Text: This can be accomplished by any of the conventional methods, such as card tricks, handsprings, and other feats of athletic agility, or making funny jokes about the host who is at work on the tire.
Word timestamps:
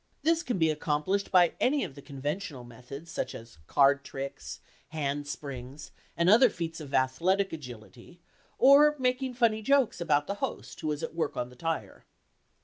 This 0.23 0.41
can 0.41 0.57
be 0.57 0.71
accomplished 0.71 1.29
by 1.29 1.53
any 1.59 1.83
of 1.83 1.93
the 1.93 2.01
conventional 2.01 2.63
methods, 2.63 3.11
such 3.11 3.35
as 3.35 3.59
card 3.67 4.03
tricks, 4.03 4.59
handsprings, 4.89 5.91
and 6.17 6.27
other 6.27 6.49
feats 6.49 6.79
of 6.79 6.91
athletic 6.91 7.53
agility, 7.53 8.19
or 8.57 8.95
making 8.97 9.35
funny 9.35 9.61
jokes 9.61 10.01
about 10.01 10.25
the 10.25 10.33
host 10.41 10.81
who 10.81 10.91
is 10.91 11.03
at 11.03 11.13
work 11.13 11.37
on 11.37 11.49
the 11.49 11.55
tire. 11.55 12.05